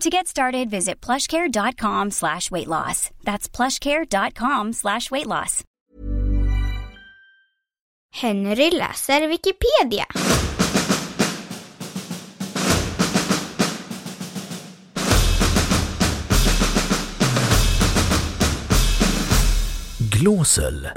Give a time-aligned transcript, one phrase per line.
[0.00, 3.10] To get started, visit plushcare.com slash weight loss.
[3.24, 5.62] That's plushcare.com slash weight loss.
[8.10, 10.04] Henry läser Wikipedia.
[20.10, 20.92] Glozel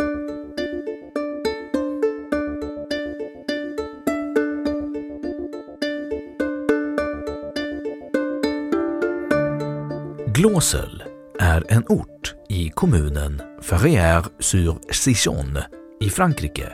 [10.47, 11.03] Glåsel
[11.39, 15.57] är en ort i kommunen Ferrières-sur-Sichon
[16.01, 16.71] i Frankrike.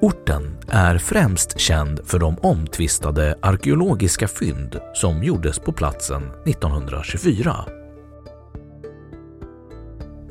[0.00, 7.56] Orten är främst känd för de omtvistade arkeologiska fynd som gjordes på platsen 1924.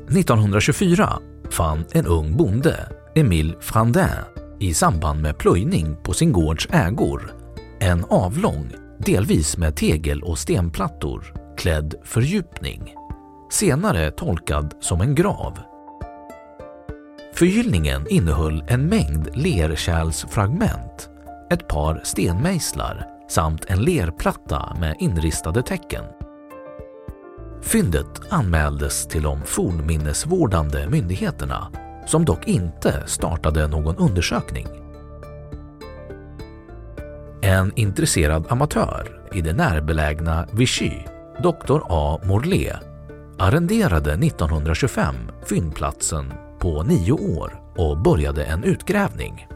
[0.08, 1.18] 1924
[1.50, 4.08] fann en ung bonde, Emile Frandin,
[4.60, 7.32] i samband med plöjning på sin gårds ägor
[7.82, 12.94] en avlång, delvis med tegel och stenplattor, klädd fördjupning,
[13.50, 15.58] senare tolkad som en grav.
[17.34, 21.10] Förgyllningen innehöll en mängd lerkärlsfragment,
[21.50, 26.04] ett par stenmejslar samt en lerplatta med inristade tecken.
[27.62, 31.68] Fyndet anmäldes till de fornminnesvårdande myndigheterna
[32.06, 34.66] som dock inte startade någon undersökning.
[37.42, 40.92] En intresserad amatör i det närbelägna Vichy,
[41.42, 42.20] Doktor A.
[42.24, 42.72] Morlé,
[43.38, 45.14] arrenderade 1925
[45.46, 49.46] fyndplatsen på nio år och började en utgrävning.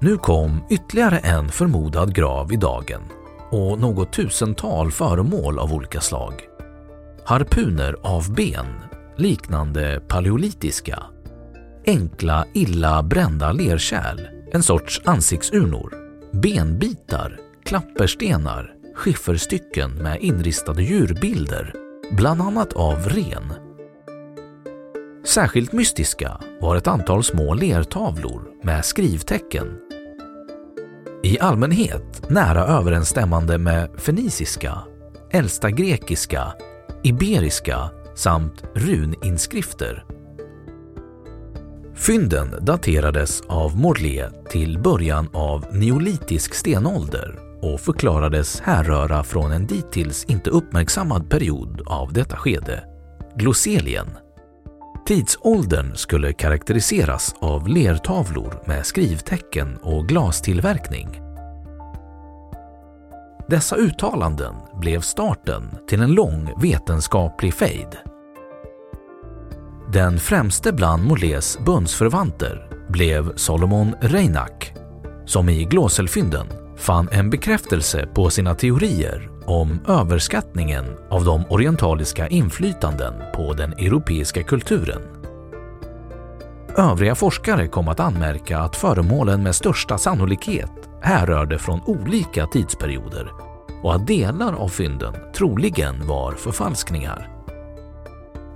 [0.00, 3.02] Nu kom ytterligare en förmodad grav i dagen
[3.50, 6.32] och något tusental föremål av olika slag.
[7.24, 8.66] Harpuner av ben,
[9.16, 11.02] liknande paleolitiska.
[11.86, 14.20] Enkla, illa brända lerkärl,
[14.52, 15.94] en sorts ansiktsurnor.
[16.32, 21.74] Benbitar, klapperstenar, skifferstycken med inristade djurbilder,
[22.10, 23.52] bland annat av ren.
[25.24, 29.78] Särskilt mystiska var ett antal små lertavlor med skrivtecken
[31.26, 34.78] i allmänhet nära överensstämmande med feniciska,
[35.30, 36.52] äldsta grekiska,
[37.02, 40.04] iberiska samt runinskrifter.
[41.94, 50.24] Fynden daterades av Morlé till början av neolitisk stenålder och förklarades härröra från en dittills
[50.24, 52.84] inte uppmärksammad period av detta skede,
[53.36, 54.06] glosselien.
[55.06, 61.20] Tidsåldern skulle karaktäriseras av lertavlor med skrivtecken och glastillverkning.
[63.48, 67.96] Dessa uttalanden blev starten till en lång vetenskaplig fejd.
[69.92, 74.72] Den främste bland Molés bundsförvanter blev Solomon Reinach
[75.24, 83.14] som i Glåselfynden fann en bekräftelse på sina teorier om överskattningen av de orientaliska inflytanden
[83.34, 85.02] på den europeiska kulturen.
[86.76, 90.70] Övriga forskare kom att anmärka att föremålen med största sannolikhet
[91.02, 93.32] härrörde från olika tidsperioder
[93.82, 97.28] och att delar av fynden troligen var förfalskningar.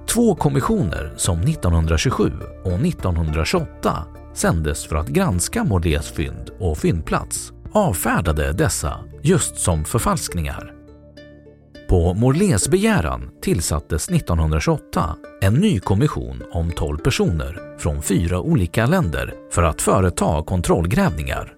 [0.06, 2.32] Två kommissioner som 1927
[2.64, 10.74] och 1928 sändes för att granska Mordés fynd och fyndplats avfärdade dessa just som förfalskningar.
[11.88, 19.34] På Morlés begäran tillsattes 1928 en ny kommission om 12 personer från fyra olika länder
[19.52, 21.54] för att företa kontrollgrävningar.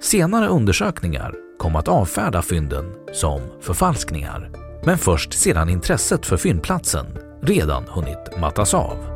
[0.00, 4.50] Senare undersökningar kom att avfärda fynden som förfalskningar,
[4.84, 7.06] men först sedan intresset för fyndplatsen
[7.42, 9.15] redan hunnit mattas av.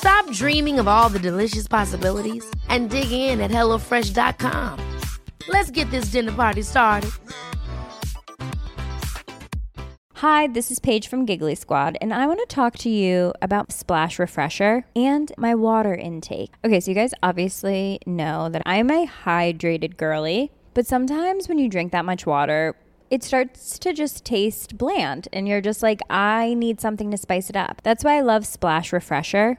[0.00, 4.98] Stop dreaming of all the delicious possibilities and dig in at HelloFresh.com.
[5.46, 7.10] Let's get this dinner party started.
[10.14, 13.72] Hi, this is Paige from Giggly Squad, and I want to talk to you about
[13.72, 16.54] Splash Refresher and my water intake.
[16.64, 21.68] Okay, so you guys obviously know that I'm a hydrated girly, but sometimes when you
[21.68, 22.74] drink that much water,
[23.10, 27.50] it starts to just taste bland, and you're just like, I need something to spice
[27.50, 27.82] it up.
[27.82, 29.58] That's why I love Splash Refresher.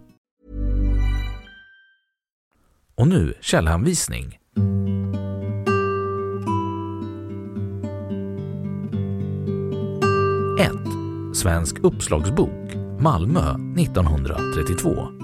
[3.01, 4.37] Och nu källhänvisning.
[10.59, 10.71] 1.
[11.37, 15.20] Svensk uppslagsbok, Malmö 1932.